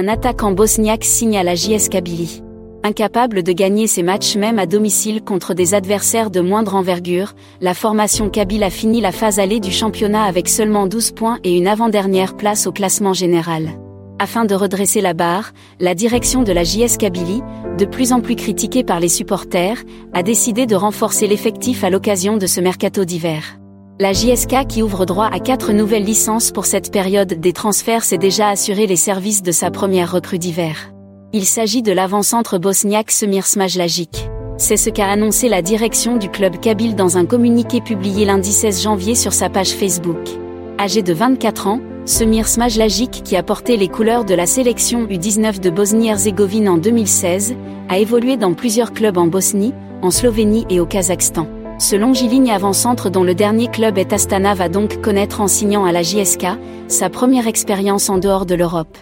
Un 0.00 0.08
attaquant 0.08 0.52
bosniaque 0.52 1.04
signe 1.04 1.36
à 1.36 1.42
la 1.42 1.54
JS 1.54 1.90
Kabylie. 1.90 2.42
Incapable 2.82 3.42
de 3.42 3.52
gagner 3.52 3.86
ses 3.86 4.02
matchs 4.02 4.34
même 4.34 4.58
à 4.58 4.64
domicile 4.64 5.20
contre 5.20 5.52
des 5.52 5.74
adversaires 5.74 6.30
de 6.30 6.40
moindre 6.40 6.74
envergure, 6.74 7.34
la 7.60 7.74
formation 7.74 8.30
kabyle 8.30 8.62
a 8.62 8.70
fini 8.70 9.02
la 9.02 9.12
phase 9.12 9.38
allée 9.38 9.60
du 9.60 9.70
championnat 9.70 10.24
avec 10.24 10.48
seulement 10.48 10.86
12 10.86 11.10
points 11.10 11.38
et 11.44 11.54
une 11.54 11.68
avant-dernière 11.68 12.34
place 12.34 12.66
au 12.66 12.72
classement 12.72 13.12
général. 13.12 13.68
Afin 14.18 14.46
de 14.46 14.54
redresser 14.54 15.02
la 15.02 15.12
barre, 15.12 15.52
la 15.80 15.94
direction 15.94 16.44
de 16.44 16.52
la 16.52 16.64
JS 16.64 16.96
Kabylie, 16.98 17.42
de 17.76 17.84
plus 17.84 18.14
en 18.14 18.22
plus 18.22 18.36
critiquée 18.36 18.84
par 18.84 19.00
les 19.00 19.10
supporters, 19.10 19.82
a 20.14 20.22
décidé 20.22 20.64
de 20.64 20.76
renforcer 20.76 21.26
l'effectif 21.26 21.84
à 21.84 21.90
l'occasion 21.90 22.38
de 22.38 22.46
ce 22.46 22.62
mercato 22.62 23.04
d'hiver. 23.04 23.59
La 24.00 24.14
JSK 24.14 24.66
qui 24.66 24.82
ouvre 24.82 25.04
droit 25.04 25.28
à 25.30 25.38
quatre 25.40 25.74
nouvelles 25.74 26.04
licences 26.04 26.52
pour 26.52 26.64
cette 26.64 26.90
période 26.90 27.34
des 27.34 27.52
transferts 27.52 28.02
s'est 28.02 28.16
déjà 28.16 28.48
assuré 28.48 28.86
les 28.86 28.96
services 28.96 29.42
de 29.42 29.52
sa 29.52 29.70
première 29.70 30.10
recrue 30.10 30.38
d'hiver. 30.38 30.90
Il 31.34 31.44
s'agit 31.44 31.82
de 31.82 31.92
l'avant-centre 31.92 32.56
bosniaque 32.56 33.10
Semir 33.10 33.44
Smajlagic. 33.44 34.30
C'est 34.56 34.78
ce 34.78 34.88
qu'a 34.88 35.06
annoncé 35.06 35.50
la 35.50 35.60
direction 35.60 36.16
du 36.16 36.30
club 36.30 36.58
kabyle 36.60 36.94
dans 36.94 37.18
un 37.18 37.26
communiqué 37.26 37.82
publié 37.82 38.24
lundi 38.24 38.52
16 38.52 38.82
janvier 38.82 39.14
sur 39.14 39.34
sa 39.34 39.50
page 39.50 39.72
Facebook. 39.72 40.30
Âgé 40.78 41.02
de 41.02 41.12
24 41.12 41.66
ans, 41.66 41.80
Semir 42.06 42.48
Smajlagic, 42.48 43.22
qui 43.22 43.36
a 43.36 43.42
porté 43.42 43.76
les 43.76 43.88
couleurs 43.88 44.24
de 44.24 44.34
la 44.34 44.46
sélection 44.46 45.04
U19 45.04 45.60
de 45.60 45.68
Bosnie-Herzégovine 45.68 46.70
en 46.70 46.78
2016, 46.78 47.54
a 47.90 47.98
évolué 47.98 48.38
dans 48.38 48.54
plusieurs 48.54 48.94
clubs 48.94 49.18
en 49.18 49.26
Bosnie, 49.26 49.74
en 50.00 50.10
Slovénie 50.10 50.64
et 50.70 50.80
au 50.80 50.86
Kazakhstan. 50.86 51.59
Ce 51.80 51.96
longiligne 51.96 52.52
avant-centre 52.52 53.08
dont 53.08 53.24
le 53.24 53.34
dernier 53.34 53.66
club 53.66 53.96
est 53.96 54.12
Astana 54.12 54.52
va 54.52 54.68
donc 54.68 55.00
connaître 55.00 55.40
en 55.40 55.48
signant 55.48 55.86
à 55.86 55.92
la 55.92 56.02
JSK, 56.02 56.46
sa 56.88 57.08
première 57.08 57.46
expérience 57.46 58.10
en 58.10 58.18
dehors 58.18 58.44
de 58.44 58.54
l'Europe. 58.54 58.98